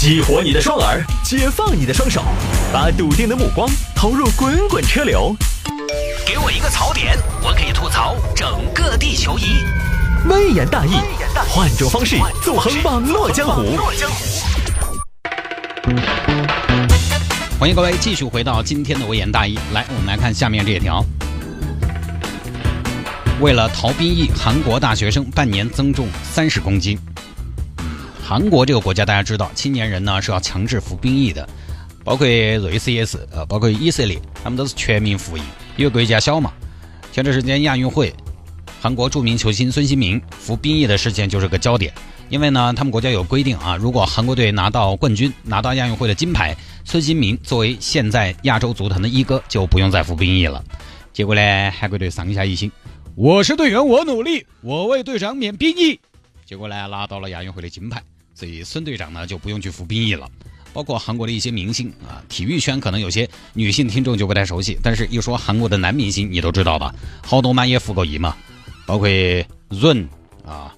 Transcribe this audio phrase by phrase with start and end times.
[0.00, 2.22] 激活你的双耳，解放你的双手，
[2.72, 5.34] 把笃定的目光投入滚滚车流。
[6.24, 9.56] 给我一个槽点，我可以吐槽整个地球仪。
[10.28, 10.92] 微言大义，
[11.48, 13.76] 换种方式纵横网络江湖。
[17.58, 19.58] 欢迎各位继续回到今天的微言大义。
[19.72, 21.04] 来，我们来看下面这一条。
[23.40, 26.96] 为了逃兵役，韩国大学生半年增重三十公斤。
[28.28, 31.48] 韩国这个国家大家知道，青年人呢是要强制服兵役的，
[32.04, 35.40] 包括瑞士也是，呃，包括以色列，他们都是全民服役，
[35.78, 36.52] 因为国家小嘛。
[37.10, 38.12] 前段时间亚运会，
[38.82, 41.90] 韩国著名球星孙兴民服兵役的事件就是个焦点，
[42.28, 50.62] 因为呢，他们国家有规定啊，如果韩国队拿到冠军，拿到亚运会的金牌，孙兴民作为现在亚洲足坛的一哥，就不用再服兵役了。
[51.14, 52.70] 结果呢，韩国队上下一心，
[53.14, 55.98] 我是队员，我努力，我为队长免兵役。
[56.44, 58.02] 结果呢，拿到了亚运会的金牌。
[58.38, 60.28] 所以孙队长呢就不用去服兵役了，
[60.72, 66.94] 包括韩国的一些明星啊，体育圈可能有些女性听众就不太熟悉，但是一说韩国的男明星，你都知道吧？
[67.20, 68.36] 好多满也服过役嘛，
[68.86, 69.08] 包括
[69.68, 70.08] 润
[70.46, 70.72] 啊、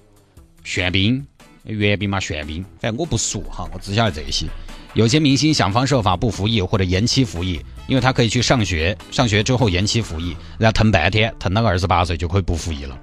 [0.63, 1.23] 玄彬、
[1.65, 4.47] 袁彬嘛、玄彬，反正我不熟哈，我只晓得这些。
[4.95, 12.99] 有些明星想方设法不服役或者延期服役，因为他可以去上学，上学之后延期服役，然后腾半天，腾到二十八岁就可以不服役了，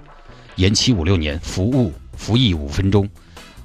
[0.56, 3.08] 延期五六年，服务服役五分钟。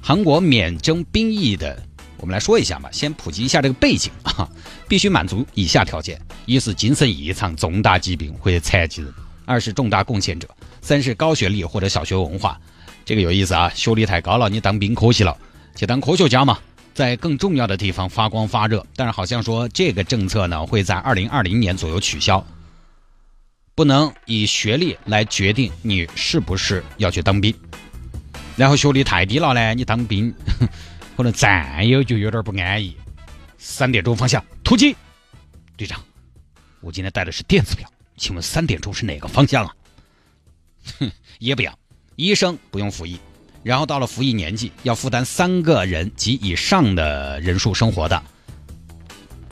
[0.06, 1.82] 韩国免征兵役的，
[2.18, 2.90] 我们来说一下吧。
[2.92, 4.46] 先普及一下这个背景啊，
[4.86, 9.10] 必须满足以下条件：一是精神异常、重大疾病或者残疾人；
[9.46, 10.46] 二是重大贡献者；
[10.82, 12.60] 三是高学历或者小学文化。
[13.06, 15.34] 这个有意思啊，学历太高了，你当兵可惜了，
[15.74, 16.58] 去当科学家嘛，
[16.92, 18.84] 在更重要的地方发光发热。
[18.94, 22.46] 但是好像说这个政策呢，会在二零二零年左右取消，
[23.74, 27.54] 不能以学历来决定你是不是要去当兵。
[28.56, 30.32] 然后学历太低了呢，你当兵
[31.16, 32.96] 可能战友就有点不安逸。
[33.58, 34.94] 三点钟方向突击，
[35.76, 36.00] 队长，
[36.80, 39.74] 我今天带的是电子表，请问三点钟是哪个方向啊？
[40.98, 41.10] 哼，
[41.40, 41.76] 也不要，
[42.16, 43.18] 医生不用服役，
[43.62, 48.22] 然后到了服役年纪要负担三个人及以上的人数生活的。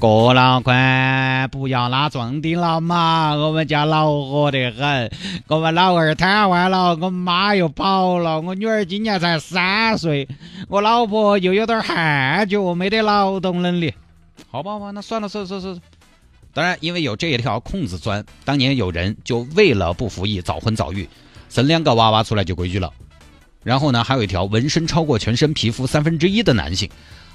[0.03, 3.37] 郭老官，不要拉壮丁了嘛！
[3.37, 5.09] 我们家恼火得很，
[5.47, 10.27] 我们老二瘫痪了，我妈又跑了，我女儿今年才三岁，
[10.69, 13.95] 我老婆又有点汗脚，没得劳动能力。
[14.51, 15.81] 好吧，好吧，那算了，算了，算了。
[16.53, 21.09] 当然，因为有这一条空子钻，当年有人就为了不服役，早婚早育，
[21.49, 22.93] 生两个娃娃出来就规矩了。
[23.63, 26.91] 然后呢，还有一条纹身超过全身皮肤三分之一的男性。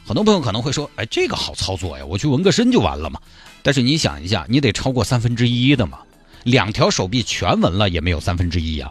[0.08, 3.20] 很多朋友可能会说：“哎，这个好操作呀，我去纹个身就完了嘛。”
[3.62, 6.00] 但是你想一下，你得超过三分之一的嘛，
[6.46, 8.90] 两条手臂全纹了也没有三分之一呀。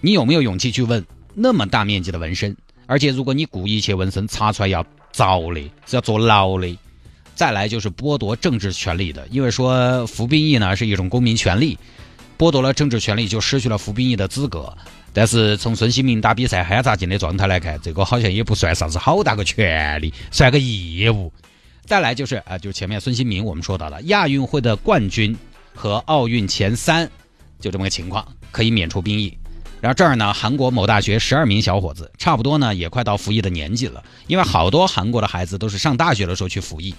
[0.00, 2.56] 你有没有勇气去问那么大面积的纹身？
[2.86, 6.78] 而且如果你故意去纹身，查出来要遭的，是要坐牢的。
[7.34, 11.78] 再来就是剥夺政治权利的，因为说服兵役呢是一种公民权利，
[12.38, 14.74] 剥夺了政治权利就失去了服兵役的资格。
[15.18, 21.32] 但是从孙兴民打比赛憨杂劲的状态来看，这个好像也不算啥子好大个权利，算个义务。
[21.84, 25.36] 再来就是啊，就前面孙兴民我们说到了亚运会的冠军
[25.74, 27.10] 和奥运前三，
[27.58, 29.36] 就这么个情况可以免除兵役。
[29.80, 36.94] 然后这儿呢，韩国某大学十二名小伙子，差不多呢也快到服役的年纪了，因为好多韩国的孩子都是上大学的时候去服役，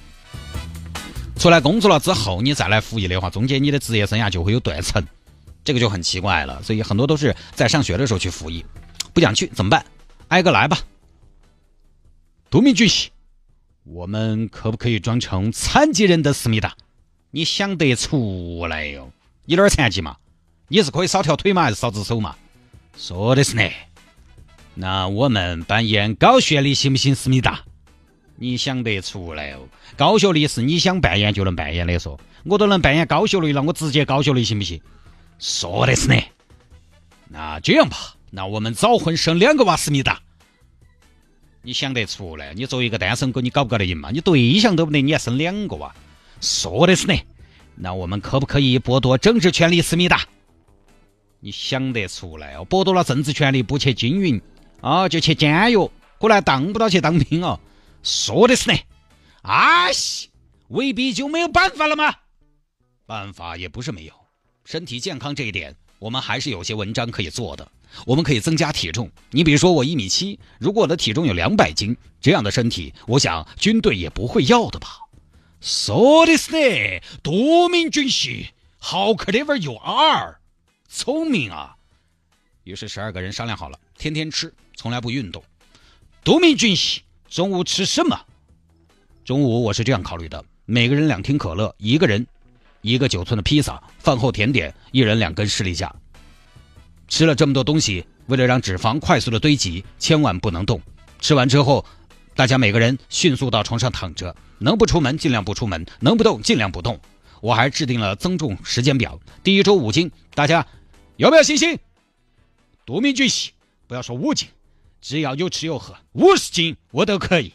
[1.37, 5.01] 出来工作了之后你再来服役的话，中间你的职业生涯就会有断层。
[5.63, 8.65] 这个就很奇怪了，所以很多都是在上学的时候去服役，
[9.13, 9.85] 不想去怎么办？
[10.29, 10.79] 挨个来吧。
[12.49, 13.09] 独命俊熙，
[13.83, 16.75] 我们可不可以装成残疾人的思密达？
[17.31, 19.11] 你想得出来哟？
[19.45, 20.17] 你哪儿残疾嘛？
[20.67, 22.35] 你是可以少条腿嘛，还是少只手嘛？
[22.97, 23.69] 说的是呢。
[24.73, 27.13] 那我们扮演高学历行不行？
[27.13, 27.61] 思密达？
[28.35, 29.67] 你想得出来哦？
[29.97, 34.81] 高学历是你想扮演就能扮演的，说我都能扮演高学历了，我直接高学历行不行？
[35.39, 36.21] 说的是呢，
[37.29, 40.21] 那这样吧，那我们早婚生两个娃，思密达，
[41.61, 42.53] 你想得出来？
[42.53, 44.11] 你作为一个单身狗，你搞不搞得赢嘛？
[44.11, 45.95] 你对象都不得，你还生两个娃？
[46.41, 47.15] 说的是呢，
[47.75, 50.25] 那我们可不可以剥夺政治权利，思密达？
[51.39, 52.67] 你想得出来哦？
[52.69, 54.41] 剥夺了政治权利，不去经营
[54.81, 57.57] 啊，就去监狱，过来当不到去当兵哦？
[58.03, 58.77] 说的是呢，
[59.41, 60.29] 啊西，
[60.67, 62.13] 未必就没有办法了吗？
[63.05, 64.13] 办法也不是没有。
[64.65, 67.71] 身体健康这一点，我们还是有些文章可以做的。
[68.05, 69.09] 我们可以增加体重。
[69.31, 74.99] 你比如说，我一米七，如果我的体重有两百斤，这样的身体，我想军队也不会要的吧？
[75.59, 80.37] 说的是呢，多名军系，How clever you are，
[80.87, 81.75] 聪明啊！
[82.63, 85.43] 于是十二个人商量好了，天天吃，从来不运动。
[86.23, 88.21] 多名军系，中午吃什么？
[89.25, 92.25] 中午我是这样考虑的：每个人两听可乐，一个人
[92.81, 95.93] 一个九寸的披萨，饭后甜点，一人两根士力架。
[97.07, 100.81] 吃了这么多东西，为了让脂肪快速的堆积，千万不能动。
[101.19, 101.85] 吃完之后，
[102.35, 106.99] 大家每个人迅速到床上躺着，能不出门尽量不出门，能不动尽量不动。
[107.41, 110.65] 我还制定了增重时间表，第一周五斤，大家
[111.17, 111.79] 有没有信心？
[112.85, 113.51] 多名举起，
[113.87, 114.47] 不要说五斤，
[115.01, 117.53] 只要有吃有喝，五十斤我都可以。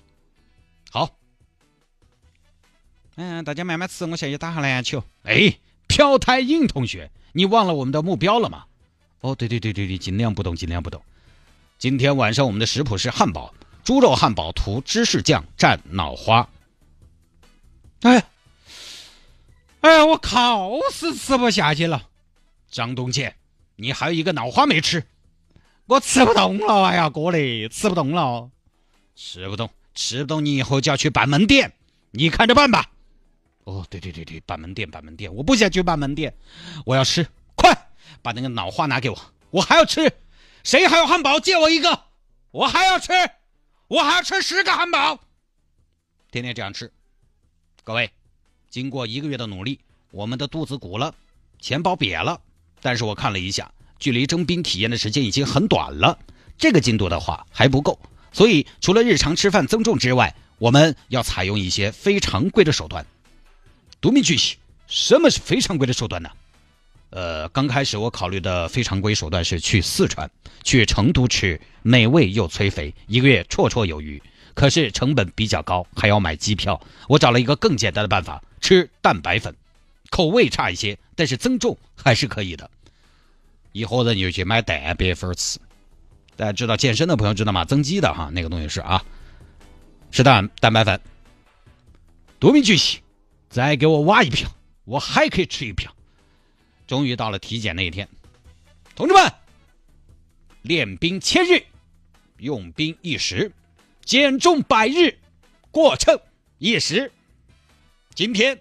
[0.91, 1.17] 好，
[3.17, 5.03] 嗯，大家慢慢吃，我下去打下篮球。
[5.23, 5.57] 哎，
[5.87, 8.65] 朴太英同学，你忘了我们的目标了吗？
[9.21, 11.01] 哦，对对对对对，尽量不动，尽量不动。
[11.79, 16.49] 今天晚上我们的食谱是汉堡，猪肉汉堡涂芝士酱蘸脑花。
[18.03, 18.25] 哎，
[19.81, 22.09] 哎，我靠，是吃不下去了。
[22.71, 23.37] 张东健，
[23.77, 25.05] 你还有一个脑花没吃，
[25.87, 26.85] 我吃不动了。
[26.85, 28.51] 哎呀，哥嘞，吃不动了，
[29.15, 31.73] 吃不动，吃不动，你以后就要去办门店，
[32.11, 32.91] 你看着办吧。
[33.65, 36.35] 哦，对对对对，办门店，办门店，我不想去办门店，
[36.85, 37.77] 我要吃，快。
[38.23, 39.19] 把那个脑花拿给我，
[39.51, 40.11] 我还要吃。
[40.63, 41.41] 谁还有汉堡？
[41.41, 42.05] 借我一个，
[42.53, 43.13] 我还要吃，
[43.89, 45.21] 我还要吃十个汉堡。
[46.31, 46.91] 天天这样吃，
[47.83, 48.11] 各位，
[48.71, 51.15] 经过一个月的努力，我们的肚子鼓了，
[51.61, 52.41] 钱包瘪了。
[52.81, 56.19] 但是我看了一下，距离征兵体验的时间已经很短了，
[56.57, 57.99] 这个进度的话还不够。
[58.33, 63.05] 所以除了日常吃饭增重之外，我们要采用一些非常规的手段。
[64.05, 66.29] 独明巨细，什么是非常规的手段呢？
[67.09, 70.31] 呃，刚开始我考虑的非常规手段是去四川、
[70.63, 74.23] 去成都吃美味又催肥，一个月绰绰有余。
[74.53, 76.79] 可是成本比较高，还要买机票。
[77.09, 79.57] 我找了一个更简单的办法，吃蛋白粉，
[80.11, 82.71] 口味差一些，但是增重还是可以的。
[83.73, 85.59] 一伙人就去买蛋白粉吃。
[86.37, 87.65] 大家知道健身的朋友知道吗？
[87.65, 89.03] 增肌的哈，那个东西是啊，
[90.11, 91.01] 是蛋蛋白粉。
[92.39, 92.99] 多名巨细，
[93.49, 94.51] 再给我挖一瓢，
[94.85, 95.95] 我还可以吃一瓢。
[96.87, 98.09] 终于到了体检那一天，
[98.95, 99.33] 同志们，
[100.63, 101.65] 练兵千日，
[102.37, 103.53] 用兵一时，
[104.05, 105.19] 减重百日，
[105.71, 106.21] 过秤
[106.59, 107.11] 一时。
[108.15, 108.61] 今天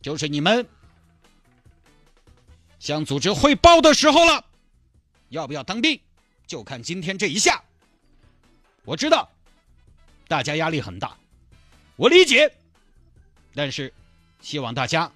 [0.00, 0.68] 就是你们
[2.78, 4.44] 向组织汇报的时候了。
[5.30, 5.98] 要不要当兵，
[6.46, 7.64] 就看今天这一下。
[8.84, 9.30] 我知道
[10.28, 11.16] 大家压力很大，
[11.96, 12.52] 我理解，
[13.54, 13.92] 但是
[14.42, 15.10] 希望大家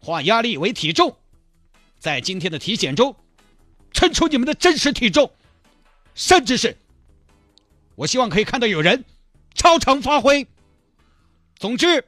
[0.00, 1.16] 化压力为体重。
[2.00, 3.14] 在今天的体检中，
[3.92, 5.32] 称出你们的真实体重，
[6.14, 6.76] 甚至是，
[7.94, 9.04] 我希望可以看到有人
[9.54, 10.46] 超常发挥。
[11.56, 12.04] 总之，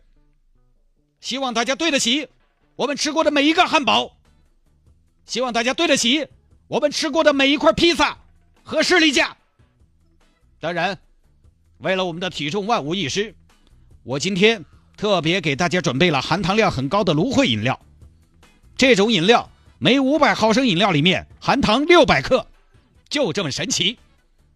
[1.21, 2.29] 希望大家对得起
[2.77, 4.17] 我们吃过的每一个汉堡，
[5.27, 6.29] 希望大家对得起
[6.69, 8.19] 我们吃过的每一块披萨
[8.63, 9.37] 和士力架。
[10.61, 11.01] 当然，
[11.79, 13.35] 为了我们的体重万无一失，
[14.05, 14.65] 我今天
[15.00, 17.81] 特别给大家准备了含糖量很高的芦荟饮料，
[18.76, 19.50] 这种饮料。
[19.79, 22.47] 每五百毫升饮料里面含糖六百克，
[23.08, 23.99] 就这么神奇。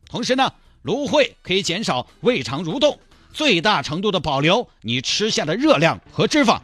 [0.06, 0.52] 同时呢，
[0.82, 3.00] 芦荟可以减少胃肠蠕动，
[3.32, 6.60] 最大程度的保留你吃下的热量和脂肪。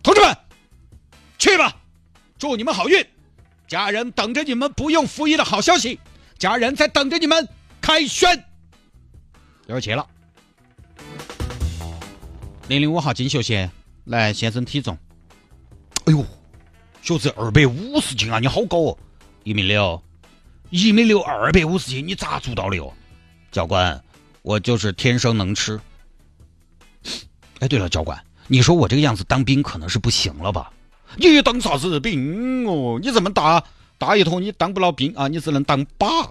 [0.00, 0.36] 同志们，
[1.40, 1.76] 去吧！
[2.38, 3.04] 祝你们好运，
[3.66, 5.98] 家人等着你们不用服役的好消息，
[6.38, 7.48] 家人在等着你们
[7.80, 8.44] 凯旋。
[9.66, 10.06] 有人去了，
[12.68, 13.70] 零零五号金秀贤
[14.04, 14.96] 来先生体重。
[16.04, 16.24] 哎呦！
[17.02, 18.38] 小子，二百五十斤啊！
[18.38, 18.98] 你好高哦，
[19.42, 20.00] 一米六，
[20.70, 22.94] 一米六，二百五十斤，你咋做到的哟？
[23.50, 24.00] 教官，
[24.42, 25.80] 我就是天生能吃。
[27.58, 30.72] 哎，对了，教官，你说我这个样子当兵可能是不行了吧？
[31.16, 33.00] 你当啥子兵哦？
[33.02, 33.64] 你这么大
[33.98, 35.26] 大一坨，你当不了兵啊！
[35.26, 36.30] 你只能当靶，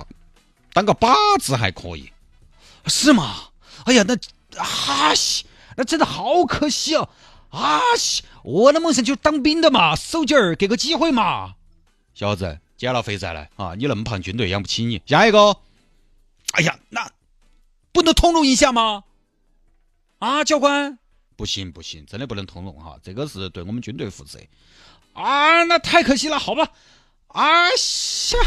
[0.72, 2.10] 当个靶子还可以，
[2.86, 3.36] 是吗？
[3.84, 4.16] 哎呀，那
[4.58, 5.46] 哈西，
[5.78, 7.10] 那真的好可惜哦。
[7.50, 11.56] 啊西，我的梦想就是当兵的嘛，手劲儿给个机会嘛。
[12.13, 13.74] 小子，减了肥再来啊！
[13.78, 15.01] 你那么胖，军队养不起你。
[15.06, 15.58] 下一个，
[16.54, 17.12] 哎呀，那
[17.92, 19.04] 不能通融一下吗？
[20.20, 20.98] 啊，教官，
[21.36, 24.40] 不行不行，真的不能通融哈，这个是对我们军队负责。
[25.13, 26.70] 啊，那太可惜了，好吧。
[27.28, 28.38] 啊下，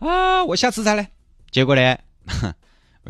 [0.00, 1.10] 啊，我下次再来。
[1.50, 1.98] 结果呢？
[2.26, 2.54] 哼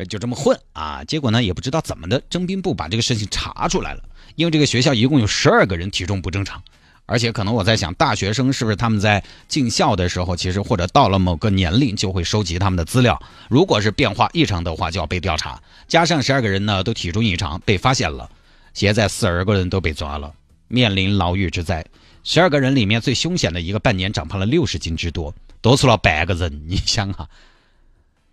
[0.09, 1.03] 就这么混啊！
[1.03, 4.03] 结果呢，也不知道怎么的，征兵部把这个事情查出来了。
[4.35, 6.63] 因为这个学校一共有十二个人体重不正常，
[7.05, 13.21] 而且可能我在想，大学生是不是他们在进校的时候，其实或者到了某个年龄就会收集他们的资料。
[13.49, 15.61] 如果是变化异常的话，就要被调查。
[15.87, 18.27] 加上十二个人呢都体重异常，被发现了，
[18.73, 20.33] 现在四十个人都被抓了，
[20.67, 21.85] 面临牢狱之灾。
[22.23, 26.63] 十二个人里面最凶险的一个，半年长胖了六十斤之多，多出了半个人。
[26.67, 27.29] 你想啊。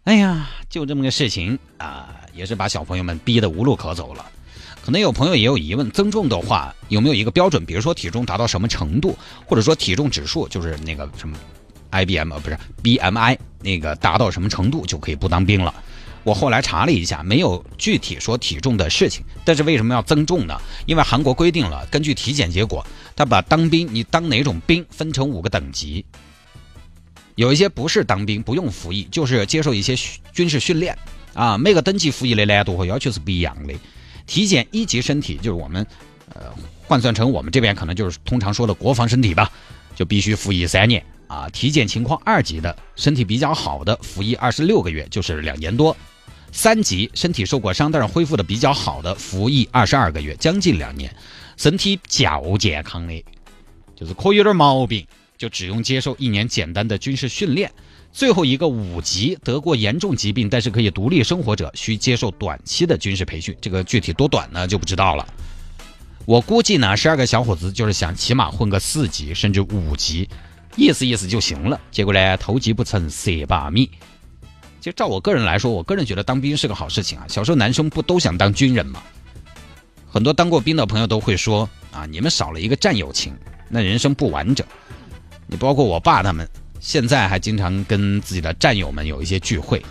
[0.04, 4.24] 哎呀，就这么个事情啊，也是把小朋友们逼得无路可走了。
[4.82, 7.66] 可能有朋友也有疑问，增重的话有没有一个标准？
[7.66, 11.36] 比如说体重达到什么程度，或者说体重指数就是那个什么
[11.90, 15.74] IBM 不是 BMI 那个达到什么程度就可以不当兵了？
[16.22, 19.24] 我后来查了一下，没有具体说体重的事情。
[19.44, 20.56] 但是为什么要增重呢？
[20.86, 22.86] 因为韩国规定了，根据体检结果，
[23.16, 26.04] 他把当兵你当哪种兵分成五个等级，
[27.40, 29.96] 有一些不是当兵不用服役，就是接受一些
[30.30, 30.94] 军事训练
[31.32, 31.56] 啊。
[31.56, 33.72] 每个等级服役的难度和要求是不一样的。
[34.26, 35.86] 体检一级身体就是我们，
[36.34, 39.50] 呃，换算成我们这边可能就是通常说的国防身体吧，
[39.96, 41.48] 就必须服役三年啊。
[41.48, 45.96] 体检情况二级的身体比较好的，服役二十六个月，就是两年多。
[46.52, 51.10] 三级身体受过伤但是恢复的比较好的，服役二十二个月，将近两年。
[51.56, 53.24] 身体较健康的，
[53.96, 55.06] 就是可以有点毛病，
[55.40, 57.72] 就只用接受一年简单的军事训练。
[58.12, 63.56] 最后一个五级得过严重疾病但是可以独立生活者，需接受短期的军事培训。
[63.58, 65.26] 这个具体多短呢就不知道了。
[66.26, 70.28] 我估计呢，十二个小伙子就是想起码混个四级甚至五级，
[70.76, 71.80] 意思意思就行了。
[71.90, 73.88] 结果呢，偷鸡不成蚀把米。
[74.78, 77.24] 其实照我个人来说，我个人觉得当兵是个好事情啊。
[77.30, 79.02] 小时候男生不都想当军人吗？
[80.06, 83.32] 很多当过兵的朋友都会说啊，你们少了一个战友情，
[83.70, 84.66] 那人生不完整。
[85.50, 89.82] 你包括我爸他们，现在还经常跟自己的战友们有一些聚会。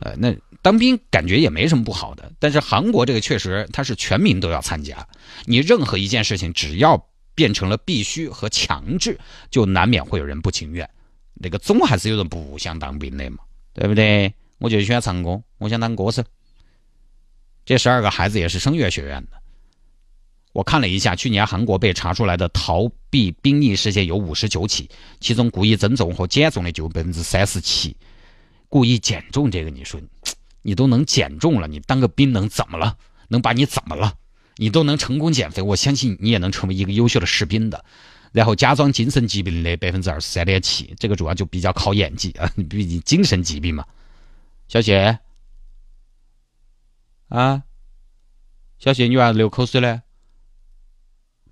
[0.00, 0.32] 呃，那
[0.62, 2.30] 当兵感觉也没什么不好的。
[2.38, 5.06] 但是韩国这个确实它是全民都要参加，
[5.44, 9.18] 你任何一件事情只要变成了必须和强制，
[9.50, 10.88] 就难免会有人不情愿。
[11.34, 13.38] 那个总还是有人不想当兵的嘛。
[13.74, 14.34] 对不对？
[14.58, 16.24] 我就喜欢唱歌，我想当歌手。
[17.64, 19.40] 这十二个孩子也是声乐学院的。
[20.52, 24.88] 我看了一下，去年韩国被查出来的逃避兵役事件有五十九起，
[25.20, 27.96] 其中故意增重和减重的就百分之三十七。
[28.68, 30.00] 故意减重这个，你说
[30.62, 32.96] 你都能减重了，你当个兵能怎么了？
[33.28, 34.14] 能把你怎么了？
[34.56, 37.84] 你都能成功减肥，我相信你也能成为一个优秀的士兵的。
[38.32, 43.86] 然后假装精神疾病的百分之二十三点七，这个主要就比较考演技啊， 毕竟精神疾病嘛。
[44.66, 45.18] 小谢，
[47.28, 47.62] 啊，
[48.78, 50.02] 小谢，你为啥流口水呢？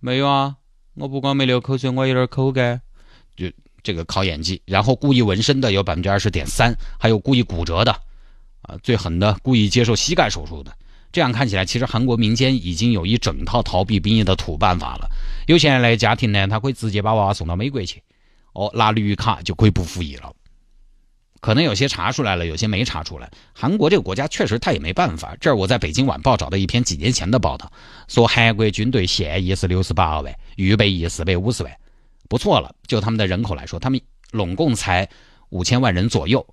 [0.07, 0.55] 没有啊，
[0.95, 2.81] 我不光没流口水，我有点口干。
[3.35, 3.51] 就
[3.83, 7.91] 这个考演技，然后故意纹身的有百分之二十点三，还有故意骨折的，
[8.63, 10.73] 啊，最狠的故意接受膝盖手术的。
[11.11, 15.11] 这样看起来，其实韩国民间已经有一整套逃避兵役的土办法了。
[15.49, 18.01] 有钱人的家庭呢，他可以直接把娃娃送到美国去，
[18.53, 20.33] 哦，拿绿卡就可以不服役了。
[21.47, 23.31] 可能有些查出来了，有些没查出来。
[23.53, 25.37] 韩国这个国家确实他也没办法。
[25.41, 27.71] 这儿我在北京晚报找到一篇几年前的报道，
[28.09, 31.73] 说韩国军队现役是六十八万，预备役四百五十万，
[32.29, 32.75] 不错了。
[32.89, 34.01] 就他们的人口来说，他们
[34.33, 35.09] 拢共才
[35.51, 36.45] 五千万人左右。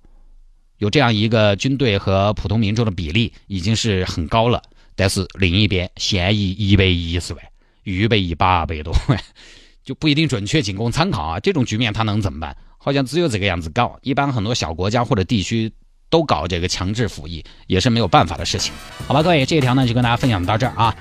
[0.78, 4.62] 有这样一个军队和普通民众的比例已经是很高了，
[4.94, 7.44] 但是另一边现役一百一十万，
[7.82, 9.20] 预备役八百多万，
[9.82, 11.40] 就不一定准确，仅供参考啊。
[11.40, 12.56] 这种局面他能怎么办？
[12.84, 13.98] 好像只有这个样子搞。
[14.02, 15.72] 一般很多小国家或者地区
[16.10, 18.74] 都搞这个强制服役，也是没有办法的事情。
[19.06, 20.94] 好吧，各位，这一条呢就跟大家分享到这儿啊。